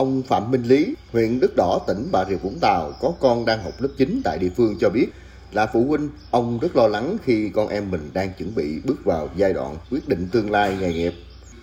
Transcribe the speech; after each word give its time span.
Ông 0.00 0.22
Phạm 0.22 0.50
Minh 0.50 0.62
Lý, 0.62 0.94
huyện 1.12 1.40
Đức 1.40 1.56
Đỏ, 1.56 1.80
tỉnh 1.86 2.08
Bà 2.12 2.24
Rịa 2.24 2.36
Vũng 2.36 2.58
Tàu 2.60 2.92
có 3.00 3.12
con 3.20 3.44
đang 3.44 3.62
học 3.62 3.72
lớp 3.78 3.88
9 3.96 4.20
tại 4.24 4.38
địa 4.38 4.48
phương 4.56 4.76
cho 4.80 4.90
biết 4.90 5.06
là 5.52 5.66
phụ 5.66 5.84
huynh, 5.84 6.08
ông 6.30 6.58
rất 6.58 6.76
lo 6.76 6.88
lắng 6.88 7.16
khi 7.24 7.50
con 7.54 7.68
em 7.68 7.90
mình 7.90 8.10
đang 8.12 8.32
chuẩn 8.38 8.54
bị 8.54 8.80
bước 8.84 9.04
vào 9.04 9.28
giai 9.36 9.52
đoạn 9.52 9.76
quyết 9.90 10.08
định 10.08 10.28
tương 10.32 10.50
lai 10.50 10.76
nghề 10.80 10.92
nghiệp. 10.92 11.14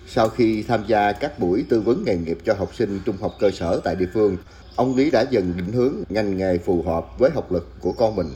Sau 0.06 0.28
khi 0.28 0.62
tham 0.62 0.84
gia 0.86 1.12
các 1.12 1.38
buổi 1.38 1.64
tư 1.68 1.80
vấn 1.80 2.04
nghề 2.04 2.16
nghiệp 2.16 2.38
cho 2.44 2.54
học 2.54 2.74
sinh 2.74 3.00
trung 3.04 3.16
học 3.20 3.34
cơ 3.40 3.50
sở 3.50 3.80
tại 3.84 3.96
địa 3.96 4.08
phương, 4.14 4.36
ông 4.76 4.96
Lý 4.96 5.10
đã 5.10 5.24
dần 5.30 5.52
định 5.56 5.72
hướng 5.72 5.94
ngành 6.08 6.36
nghề 6.36 6.58
phù 6.58 6.82
hợp 6.82 7.18
với 7.18 7.30
học 7.34 7.52
lực 7.52 7.68
của 7.80 7.92
con 7.92 8.16
mình. 8.16 8.28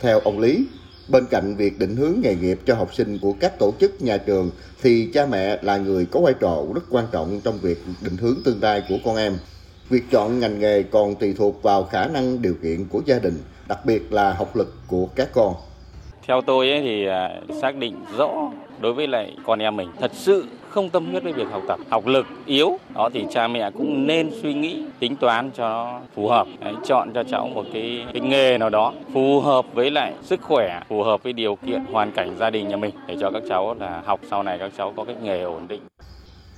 Theo 0.00 0.20
ông 0.20 0.38
Lý, 0.38 0.66
bên 1.08 1.26
cạnh 1.30 1.56
việc 1.56 1.78
định 1.78 1.96
hướng 1.96 2.14
nghề 2.22 2.34
nghiệp 2.34 2.58
cho 2.66 2.74
học 2.74 2.94
sinh 2.94 3.18
của 3.18 3.32
các 3.40 3.58
tổ 3.58 3.72
chức 3.80 4.02
nhà 4.02 4.16
trường 4.16 4.50
thì 4.82 5.10
cha 5.14 5.26
mẹ 5.26 5.58
là 5.62 5.76
người 5.76 6.06
có 6.10 6.20
vai 6.20 6.34
trò 6.40 6.56
rất 6.74 6.82
quan 6.90 7.04
trọng 7.12 7.40
trong 7.44 7.58
việc 7.58 7.78
định 8.00 8.16
hướng 8.16 8.36
tương 8.44 8.62
lai 8.62 8.82
của 8.88 8.96
con 9.04 9.16
em. 9.16 9.32
Việc 9.88 10.02
chọn 10.10 10.40
ngành 10.40 10.58
nghề 10.58 10.82
còn 10.82 11.14
tùy 11.14 11.34
thuộc 11.38 11.62
vào 11.62 11.84
khả 11.84 12.06
năng 12.06 12.42
điều 12.42 12.54
kiện 12.62 12.88
của 12.88 13.00
gia 13.06 13.18
đình, 13.18 13.38
đặc 13.68 13.78
biệt 13.86 14.12
là 14.12 14.32
học 14.32 14.56
lực 14.56 14.74
của 14.86 15.06
các 15.14 15.28
con. 15.32 15.54
Theo 16.26 16.40
tôi 16.46 16.70
ấy 16.70 16.80
thì 16.80 17.06
à, 17.06 17.40
xác 17.62 17.76
định 17.76 17.96
rõ 18.18 18.30
đối 18.80 18.92
với 18.92 19.06
lại 19.06 19.36
con 19.46 19.58
em 19.58 19.76
mình 19.76 19.88
thật 20.00 20.10
sự 20.14 20.44
không 20.74 20.90
tâm 20.90 21.10
huyết 21.10 21.22
với 21.22 21.32
việc 21.32 21.46
học 21.50 21.62
tập, 21.68 21.80
học 21.90 22.06
lực 22.06 22.26
yếu, 22.46 22.78
đó 22.94 23.10
thì 23.14 23.26
cha 23.30 23.48
mẹ 23.48 23.70
cũng 23.70 24.06
nên 24.06 24.30
suy 24.42 24.54
nghĩ 24.54 24.82
tính 25.00 25.16
toán 25.16 25.50
cho 25.56 25.68
nó 25.68 26.00
phù 26.14 26.28
hợp, 26.28 26.46
Đấy, 26.60 26.74
chọn 26.86 27.12
cho 27.14 27.24
cháu 27.24 27.48
một 27.54 27.64
cái, 27.72 28.06
cái 28.12 28.20
nghề 28.20 28.58
nào 28.58 28.70
đó 28.70 28.92
phù 29.12 29.40
hợp 29.40 29.66
với 29.74 29.90
lại 29.90 30.12
sức 30.22 30.40
khỏe, 30.42 30.80
phù 30.88 31.02
hợp 31.02 31.22
với 31.22 31.32
điều 31.32 31.56
kiện 31.66 31.84
hoàn 31.92 32.12
cảnh 32.12 32.36
gia 32.40 32.50
đình 32.50 32.68
nhà 32.68 32.76
mình 32.76 32.94
để 33.08 33.16
cho 33.20 33.30
các 33.30 33.42
cháu 33.48 33.74
là 33.74 34.02
học 34.04 34.20
sau 34.30 34.42
này 34.42 34.58
các 34.58 34.72
cháu 34.78 34.92
có 34.96 35.04
cái 35.04 35.16
nghề 35.22 35.42
ổn 35.42 35.68
định. 35.68 35.80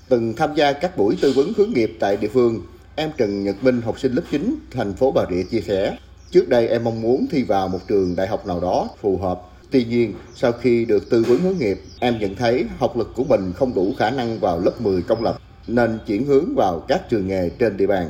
Từng 0.09 0.35
tham 0.37 0.51
gia 0.55 0.73
các 0.73 0.97
buổi 0.97 1.17
tư 1.21 1.33
vấn 1.37 1.47
hướng 1.57 1.73
nghiệp 1.75 1.97
tại 2.01 2.17
địa 2.17 2.29
phương, 2.29 2.61
em 2.97 3.11
Trần 3.17 3.45
Nhật 3.45 3.57
Minh, 3.63 3.83
học 3.83 3.99
sinh 3.99 4.13
lớp 4.13 4.23
9, 4.31 4.55
thành 4.71 4.93
phố 4.93 5.11
Bà 5.11 5.23
Rịa 5.31 5.43
chia 5.51 5.61
sẻ, 5.61 5.97
trước 6.31 6.49
đây 6.49 6.69
em 6.69 6.85
mong 6.85 7.03
muốn 7.03 7.27
thi 7.31 7.43
vào 7.43 7.69
một 7.69 7.79
trường 7.89 8.17
đại 8.17 8.27
học 8.27 8.47
nào 8.47 8.61
đó 8.61 8.89
phù 9.01 9.19
hợp 9.19 9.41
Tuy 9.71 9.85
nhiên, 9.85 10.15
sau 10.35 10.53
khi 10.53 10.85
được 10.85 11.11
tư 11.11 11.25
vấn 11.29 11.39
hướng 11.41 11.59
nghiệp, 11.59 11.83
em 12.01 12.19
nhận 12.19 12.35
thấy 12.35 12.67
học 12.79 12.97
lực 12.97 13.13
của 13.15 13.25
mình 13.25 13.53
không 13.53 13.75
đủ 13.75 13.95
khả 13.99 14.11
năng 14.11 14.41
vào 14.41 14.61
lớp 14.61 14.81
10 14.81 15.03
công 15.03 15.23
lập, 15.23 15.37
nên 15.67 15.99
chuyển 16.07 16.27
hướng 16.27 16.55
vào 16.55 16.81
các 16.89 17.09
trường 17.09 17.29
nghề 17.29 17.49
trên 17.59 17.77
địa 17.77 17.87
bàn. 17.87 18.09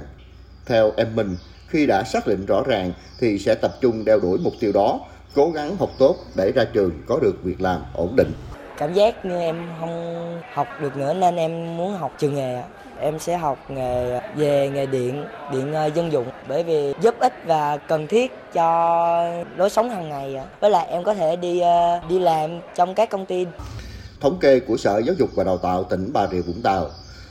Theo 0.66 0.92
em 0.96 1.14
mình, 1.14 1.36
khi 1.68 1.86
đã 1.86 2.04
xác 2.04 2.26
định 2.26 2.46
rõ 2.46 2.62
ràng 2.66 2.92
thì 3.20 3.38
sẽ 3.38 3.54
tập 3.54 3.78
trung 3.80 4.04
đeo 4.04 4.20
đuổi 4.20 4.38
mục 4.38 4.54
tiêu 4.60 4.72
đó, 4.72 5.00
cố 5.34 5.50
gắng 5.50 5.76
học 5.76 5.90
tốt 5.98 6.16
để 6.34 6.52
ra 6.52 6.64
trường 6.64 6.92
có 7.06 7.18
được 7.22 7.44
việc 7.44 7.60
làm 7.60 7.80
ổn 7.94 8.16
định. 8.16 8.32
Cảm 8.76 8.92
giác 8.92 9.24
như 9.24 9.40
em 9.40 9.56
không 9.80 10.42
học 10.52 10.68
được 10.80 10.96
nữa 10.96 11.14
nên 11.14 11.36
em 11.36 11.76
muốn 11.76 11.92
học 11.92 12.12
trường 12.18 12.34
nghề 12.34 12.62
em 13.00 13.18
sẽ 13.18 13.36
học 13.36 13.58
nghề 13.68 14.20
về 14.36 14.70
nghề 14.74 14.86
điện 14.86 15.24
điện 15.52 15.72
ờ, 15.72 15.86
dân 15.86 16.12
dụng. 16.12 16.26
Bởi 16.48 16.62
vì 16.62 16.94
giúp 17.00 17.14
ích 17.18 17.32
và 17.46 17.76
cần 17.76 18.06
thiết 18.06 18.32
cho 18.52 18.64
lối 19.56 19.70
sống 19.70 19.90
hàng 19.90 20.08
ngày 20.08 20.36
với 20.60 20.70
lại 20.70 20.86
em 20.88 21.04
có 21.04 21.14
thể 21.14 21.36
đi 21.36 21.60
ờ, 21.60 22.00
đi 22.08 22.18
làm 22.18 22.60
trong 22.74 22.94
các 22.94 23.10
công 23.10 23.26
ty. 23.26 23.46
Thống 24.20 24.38
kê 24.40 24.60
của 24.60 24.76
Sở 24.76 24.98
Giáo 24.98 25.14
dục 25.18 25.30
và 25.34 25.44
Đào 25.44 25.58
tạo 25.58 25.84
tỉnh 25.84 26.10
Bà 26.12 26.26
Rịa 26.26 26.40
Vũng 26.40 26.62
Tàu 26.62 26.88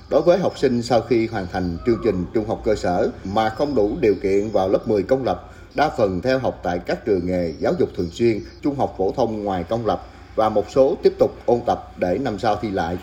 Đối 0.10 0.22
với 0.22 0.38
học 0.38 0.58
sinh 0.58 0.82
sau 0.82 1.02
khi 1.02 1.28
hoàn 1.28 1.48
thành 1.52 1.78
chương 1.86 2.00
trình 2.04 2.26
trung 2.34 2.48
học 2.48 2.62
cơ 2.64 2.76
sở 2.76 3.10
mà 3.24 3.50
không 3.50 3.76
đủ 3.76 3.98
điều 4.00 4.16
kiện 4.24 4.50
vào 4.50 4.70
lớp 4.70 4.88
10 4.88 5.04
công 5.04 5.24
lập, 5.24 5.50
đa 5.76 5.90
phần 5.98 6.22
theo 6.22 6.40
học 6.40 6.60
tại 6.64 6.80
các 6.86 7.06
trường 7.06 7.26
nghề 7.26 7.54
giáo 7.60 7.74
dục 7.80 7.90
thường 7.98 8.10
xuyên, 8.12 8.40
trung 8.64 8.76
học 8.76 8.96
phổ 8.98 9.12
thông 9.12 9.44
ngoài 9.44 9.64
công 9.64 9.86
lập 9.86 10.08
và 10.36 10.50
một 10.50 10.66
số 10.70 10.96
tiếp 11.04 11.14
tục 11.20 11.32
ôn 11.46 11.60
tập 11.66 11.92
để 11.98 12.18
năm 12.18 12.40
sau 12.40 12.56
thi 12.56 12.72
lại 12.72 12.98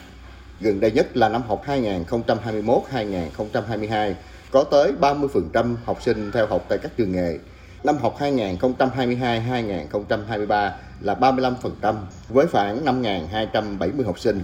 gần 0.63 0.81
đây 0.81 0.91
nhất 0.91 1.17
là 1.17 1.29
năm 1.29 1.43
học 1.49 1.63
2021-2022, 1.67 4.15
có 4.51 4.65
tới 4.65 4.93
30% 5.01 5.75
học 5.85 6.03
sinh 6.03 6.31
theo 6.33 6.47
học 6.47 6.65
tại 6.69 6.79
các 6.79 6.97
trường 6.97 7.13
nghề. 7.13 7.39
Năm 7.85 7.97
học 7.97 8.17
2022-2023 8.19 10.71
là 11.01 11.15
35%, 11.15 11.95
với 12.29 12.47
khoảng 12.47 12.85
5.270 12.85 14.07
học 14.07 14.19
sinh. 14.19 14.43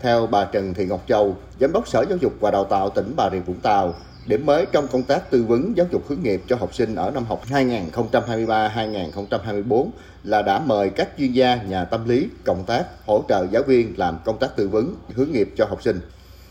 Theo 0.00 0.26
bà 0.26 0.44
Trần 0.44 0.74
Thị 0.74 0.86
Ngọc 0.86 1.00
Châu, 1.08 1.36
Giám 1.60 1.72
đốc 1.72 1.88
Sở 1.88 2.04
Giáo 2.08 2.18
dục 2.20 2.32
và 2.40 2.50
Đào 2.50 2.64
tạo 2.64 2.90
tỉnh 2.90 3.14
Bà 3.16 3.30
Rịa 3.32 3.38
Vũng 3.38 3.60
Tàu, 3.60 3.94
Điểm 4.26 4.46
mới 4.46 4.66
trong 4.72 4.86
công 4.92 5.02
tác 5.02 5.30
tư 5.30 5.44
vấn 5.44 5.76
giáo 5.76 5.86
dục 5.92 6.02
hướng 6.08 6.22
nghiệp 6.22 6.42
cho 6.46 6.56
học 6.56 6.74
sinh 6.74 6.94
ở 6.94 7.10
năm 7.10 7.24
học 7.24 7.42
2023-2024 7.48 9.88
là 10.24 10.42
đã 10.42 10.62
mời 10.66 10.90
các 10.90 11.08
chuyên 11.18 11.32
gia 11.32 11.62
nhà 11.62 11.84
tâm 11.84 12.08
lý 12.08 12.28
cộng 12.44 12.64
tác 12.66 12.86
hỗ 13.06 13.24
trợ 13.28 13.46
giáo 13.52 13.62
viên 13.62 13.98
làm 13.98 14.18
công 14.24 14.38
tác 14.38 14.56
tư 14.56 14.68
vấn 14.68 14.94
hướng 15.14 15.32
nghiệp 15.32 15.48
cho 15.56 15.64
học 15.64 15.82
sinh. 15.82 16.00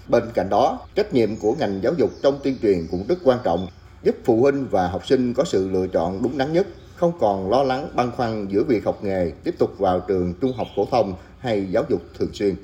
Bên 0.07 0.23
cạnh 0.33 0.49
đó, 0.49 0.79
trách 0.95 1.13
nhiệm 1.13 1.35
của 1.35 1.55
ngành 1.59 1.79
giáo 1.83 1.93
dục 1.97 2.09
trong 2.23 2.39
tuyên 2.43 2.57
truyền 2.61 2.87
cũng 2.91 3.05
rất 3.07 3.17
quan 3.23 3.39
trọng, 3.43 3.67
giúp 4.03 4.15
phụ 4.25 4.41
huynh 4.41 4.67
và 4.71 4.87
học 4.87 5.07
sinh 5.07 5.33
có 5.33 5.43
sự 5.43 5.69
lựa 5.69 5.87
chọn 5.87 6.23
đúng 6.23 6.37
đắn 6.37 6.53
nhất, 6.53 6.67
không 6.95 7.11
còn 7.19 7.49
lo 7.49 7.63
lắng 7.63 7.89
băn 7.93 8.11
khoăn 8.11 8.47
giữa 8.47 8.63
việc 8.63 8.85
học 8.85 9.03
nghề, 9.03 9.31
tiếp 9.43 9.55
tục 9.59 9.71
vào 9.77 9.99
trường 9.99 10.33
trung 10.41 10.53
học 10.57 10.67
phổ 10.75 10.85
thông 10.85 11.13
hay 11.39 11.67
giáo 11.71 11.83
dục 11.89 12.01
thường 12.19 12.33
xuyên. 12.33 12.55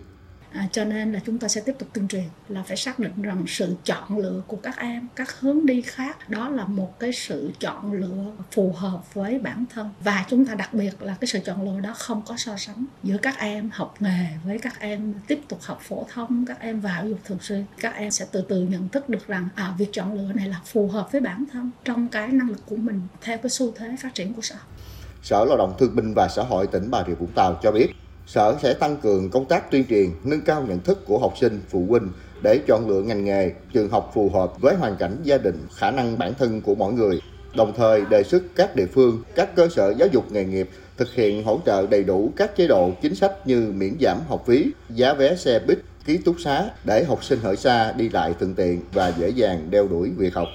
À, 0.52 0.68
cho 0.72 0.86
nên 0.86 1.14
là 1.14 1.20
chúng 1.26 1.38
ta 1.38 1.48
sẽ 1.48 1.62
tiếp 1.62 1.76
tục 1.80 1.90
tuyên 1.94 2.08
truyền 2.08 2.24
là 2.50 2.64
phải 2.64 2.78
xác 2.78 3.00
định 3.00 3.22
rằng 3.22 3.44
sự 3.48 3.76
chọn 3.84 4.18
lựa 4.18 4.42
của 4.48 4.58
các 4.58 4.78
em 4.78 5.08
các 5.16 5.40
hướng 5.40 5.66
đi 5.66 5.82
khác 5.82 6.30
đó 6.30 6.50
là 6.50 6.66
một 6.66 7.00
cái 7.00 7.14
sự 7.14 7.52
chọn 7.60 7.94
lựa 7.94 8.32
phù 8.52 8.74
hợp 8.78 9.14
với 9.14 9.40
bản 9.40 9.66
thân. 9.74 9.90
Và 10.04 10.26
chúng 10.30 10.46
ta 10.46 10.54
đặc 10.54 10.74
biệt 10.74 11.02
là 11.02 11.16
cái 11.22 11.28
sự 11.28 11.40
chọn 11.40 11.62
lựa 11.62 11.80
đó 11.80 11.94
không 11.98 12.22
có 12.26 12.38
so 12.38 12.58
sánh 12.58 12.86
giữa 13.04 13.18
các 13.18 13.38
em 13.38 13.70
học 13.74 13.96
nghề 14.00 14.28
với 14.46 14.60
các 14.60 14.80
em 14.80 15.14
tiếp 15.28 15.40
tục 15.48 15.60
học 15.62 15.80
phổ 15.82 16.06
thông 16.14 16.46
các 16.46 16.60
em 16.60 16.80
vào 16.80 16.94
giáo 16.96 17.10
dục 17.10 17.20
thường 17.26 17.40
xuyên. 17.42 17.66
Các 17.80 17.96
em 17.96 18.12
sẽ 18.12 18.26
từ 18.32 18.42
từ 18.50 18.62
nhận 18.62 18.90
thức 18.90 19.10
được 19.10 19.28
rằng 19.28 19.50
à, 19.56 19.74
việc 19.78 19.90
chọn 19.92 20.14
lựa 20.14 20.34
này 20.34 20.48
là 20.48 20.62
phù 20.66 20.88
hợp 20.88 21.12
với 21.12 21.22
bản 21.22 21.46
thân 21.54 21.72
trong 21.84 22.08
cái 22.08 22.28
năng 22.28 22.50
lực 22.50 22.66
của 22.66 22.76
mình 22.76 23.02
theo 23.22 23.38
cái 23.38 23.50
xu 23.50 23.72
thế 23.72 23.96
phát 24.02 24.14
triển 24.14 24.34
của 24.34 24.42
xã 24.42 24.56
hội. 24.56 24.66
Sở 25.24 25.46
Lao 25.46 25.58
động 25.58 25.76
Thương 25.80 25.96
binh 25.96 26.14
và 26.16 26.28
Xã 26.28 26.44
hội 26.44 26.68
tỉnh 26.68 26.92
Bà 26.92 27.04
Rịa 27.08 27.14
Vũng 27.14 27.32
Tàu 27.36 27.60
cho 27.64 27.72
biết 27.72 27.88
Sở 28.28 28.58
sẽ 28.62 28.74
tăng 28.74 28.98
cường 28.98 29.30
công 29.30 29.46
tác 29.46 29.72
tuyên 29.72 29.86
truyền, 29.90 30.10
nâng 30.24 30.42
cao 30.42 30.66
nhận 30.68 30.80
thức 30.80 31.06
của 31.06 31.20
học 31.20 31.34
sinh, 31.40 31.62
phụ 31.70 31.86
huynh 31.90 32.10
để 32.44 32.60
chọn 32.68 32.90
lựa 32.90 33.02
ngành 33.02 33.26
nghề, 33.26 33.52
trường 33.74 33.90
học 33.90 34.12
phù 34.14 34.30
hợp 34.30 34.62
với 34.62 34.76
hoàn 34.76 34.96
cảnh 34.96 35.18
gia 35.24 35.38
đình, 35.38 35.68
khả 35.76 35.92
năng 35.92 36.18
bản 36.18 36.34
thân 36.34 36.62
của 36.62 36.76
mỗi 36.76 36.94
người. 36.94 37.22
Đồng 37.56 37.74
thời 37.78 38.02
đề 38.10 38.24
xuất 38.24 38.44
các 38.56 38.76
địa 38.76 38.86
phương, 38.86 39.24
các 39.36 39.56
cơ 39.56 39.68
sở 39.70 39.94
giáo 39.98 40.08
dục 40.12 40.32
nghề 40.32 40.46
nghiệp 40.46 40.70
thực 40.98 41.14
hiện 41.14 41.44
hỗ 41.44 41.60
trợ 41.66 41.88
đầy 41.88 42.04
đủ 42.04 42.32
các 42.36 42.56
chế 42.56 42.68
độ 42.68 42.92
chính 43.02 43.16
sách 43.16 43.48
như 43.48 43.72
miễn 43.76 43.98
giảm 44.02 44.18
học 44.30 44.44
phí, 44.48 44.72
giá 44.90 45.14
vé 45.14 45.36
xe 45.36 45.60
buýt, 45.60 45.80
ký 46.06 46.18
túc 46.18 46.36
xá 46.40 46.70
để 46.84 47.04
học 47.04 47.24
sinh 47.24 47.40
ở 47.44 47.56
xa 47.56 47.92
đi 47.92 48.10
lại 48.10 48.34
thuận 48.40 48.56
tiện 48.56 48.82
và 48.94 49.14
dễ 49.18 49.30
dàng 49.30 49.68
đeo 49.70 49.88
đuổi 49.88 50.12
việc 50.18 50.34
học. 50.34 50.48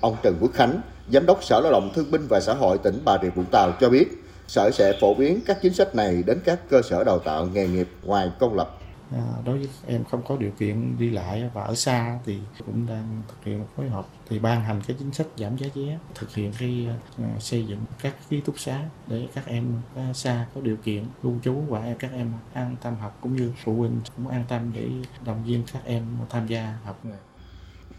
Ông 0.00 0.16
Trần 0.22 0.36
Quốc 0.40 0.50
Khánh, 0.54 0.80
Giám 1.12 1.26
đốc 1.26 1.44
Sở 1.44 1.60
Lao 1.60 1.72
động 1.72 1.90
Thương 1.94 2.10
binh 2.10 2.26
và 2.28 2.40
Xã 2.40 2.54
hội 2.54 2.78
tỉnh 2.78 2.98
Bà 3.04 3.18
Rịa 3.22 3.28
Vũng 3.28 3.50
Tàu 3.50 3.72
cho 3.80 3.88
biết, 3.88 4.21
Sở 4.46 4.70
sẽ 4.70 4.92
phổ 5.00 5.14
biến 5.14 5.40
các 5.46 5.58
chính 5.62 5.74
sách 5.74 5.94
này 5.94 6.22
đến 6.26 6.40
các 6.44 6.60
cơ 6.68 6.82
sở 6.82 7.04
đào 7.04 7.18
tạo 7.18 7.46
nghề 7.46 7.68
nghiệp 7.68 7.88
ngoài 8.02 8.30
công 8.38 8.54
lập. 8.54 8.78
À, 9.12 9.24
đối 9.44 9.58
với 9.58 9.68
em 9.86 10.04
không 10.04 10.22
có 10.28 10.36
điều 10.36 10.50
kiện 10.50 10.98
đi 10.98 11.10
lại 11.10 11.50
và 11.54 11.62
ở 11.62 11.74
xa 11.74 12.18
thì 12.24 12.38
cũng 12.66 12.86
đang 12.86 13.22
thực 13.28 13.44
hiện 13.44 13.58
một 13.58 13.66
phối 13.76 13.88
hợp 13.88 14.06
thì 14.28 14.38
ban 14.38 14.60
hành 14.60 14.80
cái 14.86 14.96
chính 14.98 15.12
sách 15.12 15.26
giảm 15.36 15.56
giá 15.56 15.66
vé 15.74 15.98
thực 16.14 16.34
hiện 16.34 16.52
cái 16.58 16.88
uh, 17.22 17.42
xây 17.42 17.66
dựng 17.66 17.78
các 18.02 18.14
ký 18.30 18.40
túc 18.40 18.58
xá 18.58 18.80
để 19.06 19.28
các 19.34 19.46
em 19.46 19.80
uh, 20.10 20.16
xa 20.16 20.46
có 20.54 20.60
điều 20.60 20.76
kiện 20.76 21.04
lưu 21.22 21.34
trú 21.44 21.54
và 21.68 21.94
các 21.98 22.12
em 22.12 22.32
an 22.52 22.76
tâm 22.82 22.96
học 22.96 23.18
cũng 23.20 23.36
như 23.36 23.52
phụ 23.64 23.74
huynh 23.74 24.00
cũng 24.16 24.28
an 24.28 24.44
tâm 24.48 24.72
để 24.74 24.88
động 25.24 25.44
viên 25.44 25.62
các 25.72 25.82
em 25.84 26.06
tham 26.30 26.46
gia 26.46 26.78
học 26.84 27.00
nghề 27.04 27.16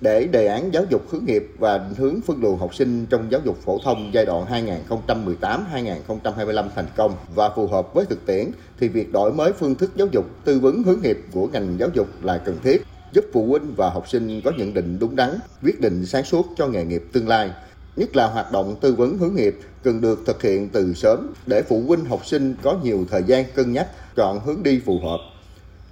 để 0.02 0.28
đề 0.28 0.48
án 0.48 0.74
giáo 0.74 0.84
dục 0.90 1.02
hướng 1.10 1.26
nghiệp 1.26 1.48
và 1.58 1.78
định 1.78 1.96
hướng 1.98 2.22
phân 2.22 2.42
luồng 2.42 2.58
học 2.58 2.76
sinh 2.76 3.06
trong 3.06 3.32
giáo 3.32 3.42
dục 3.46 3.58
phổ 3.66 3.80
thông 3.84 4.12
giai 4.14 4.26
đoạn 4.26 4.46
2018-2025 4.90 6.70
thành 6.76 6.88
công 6.96 7.16
và 7.36 7.50
phù 7.50 7.68
hợp 7.68 7.94
với 7.94 8.06
thực 8.06 8.26
tiễn 8.26 8.52
thì 8.80 8.88
việc 8.88 9.12
đổi 9.12 9.34
mới 9.34 9.54
phương 9.54 9.76
thức 9.76 9.92
giáo 9.96 10.08
dục 10.12 10.26
tư 10.44 10.60
vấn 10.60 10.84
hướng 10.84 11.02
nghiệp 11.02 11.20
của 11.32 11.48
ngành 11.48 11.76
giáo 11.80 11.90
dục 11.94 12.08
là 12.24 12.38
cần 12.38 12.58
thiết, 12.64 12.84
giúp 13.14 13.26
phụ 13.34 13.46
huynh 13.48 13.74
và 13.76 13.90
học 13.90 14.10
sinh 14.10 14.42
có 14.42 14.52
nhận 14.58 14.74
định 14.74 15.00
đúng 15.00 15.16
đắn, 15.16 15.30
quyết 15.64 15.82
định 15.82 16.06
sáng 16.06 16.24
suốt 16.24 16.46
cho 16.58 16.68
nghề 16.68 16.86
nghiệp 16.86 17.04
tương 17.14 17.28
lai. 17.28 17.52
Nhất 17.96 18.16
là 18.16 18.28
hoạt 18.28 18.52
động 18.52 18.76
tư 18.82 18.94
vấn 18.94 19.18
hướng 19.18 19.36
nghiệp 19.36 19.60
cần 19.84 20.02
được 20.02 20.20
thực 20.26 20.42
hiện 20.42 20.70
từ 20.70 20.94
sớm 20.94 21.34
để 21.46 21.62
phụ 21.62 21.84
huynh 21.88 22.06
học 22.06 22.26
sinh 22.26 22.56
có 22.62 22.78
nhiều 22.84 23.06
thời 23.12 23.24
gian 23.24 23.46
cân 23.56 23.74
nhắc 23.74 23.88
chọn 24.16 24.40
hướng 24.40 24.64
đi 24.64 24.82
phù 24.86 25.00
hợp 25.00 25.33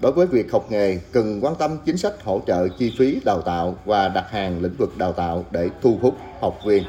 Đối 0.01 0.12
với 0.12 0.27
việc 0.27 0.51
học 0.51 0.65
nghề, 0.69 1.00
cần 1.12 1.39
quan 1.42 1.56
tâm 1.56 1.77
chính 1.86 1.98
sách 1.98 2.24
hỗ 2.24 2.42
trợ 2.48 2.68
chi 2.68 2.94
phí 2.98 3.19
đào 3.25 3.42
tạo 3.42 3.75
và 3.86 4.07
đặt 4.07 4.25
hàng 4.30 4.62
lĩnh 4.62 4.75
vực 4.77 4.98
đào 4.98 5.13
tạo 5.13 5.45
để 5.51 5.69
thu 5.81 6.00
hút 6.01 6.15
học 6.42 6.59
viên. 6.65 6.83